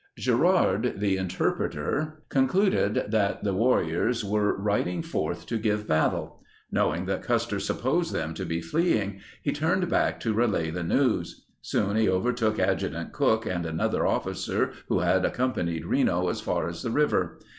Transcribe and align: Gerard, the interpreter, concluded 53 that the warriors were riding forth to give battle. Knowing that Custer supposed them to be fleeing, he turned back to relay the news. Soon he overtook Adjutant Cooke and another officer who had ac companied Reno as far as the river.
Gerard, 0.17 0.95
the 0.97 1.15
interpreter, 1.17 2.23
concluded 2.29 2.95
53 2.95 3.11
that 3.11 3.43
the 3.43 3.53
warriors 3.53 4.25
were 4.25 4.57
riding 4.57 5.03
forth 5.03 5.45
to 5.45 5.59
give 5.59 5.87
battle. 5.87 6.41
Knowing 6.71 7.05
that 7.05 7.21
Custer 7.21 7.59
supposed 7.59 8.11
them 8.11 8.33
to 8.33 8.43
be 8.43 8.61
fleeing, 8.61 9.19
he 9.43 9.51
turned 9.51 9.89
back 9.91 10.19
to 10.21 10.33
relay 10.33 10.71
the 10.71 10.81
news. 10.81 11.45
Soon 11.61 11.97
he 11.97 12.09
overtook 12.09 12.57
Adjutant 12.57 13.11
Cooke 13.13 13.45
and 13.45 13.63
another 13.63 14.07
officer 14.07 14.71
who 14.87 15.01
had 15.01 15.23
ac 15.23 15.33
companied 15.35 15.85
Reno 15.85 16.29
as 16.29 16.41
far 16.41 16.67
as 16.67 16.81
the 16.81 16.89
river. 16.89 17.39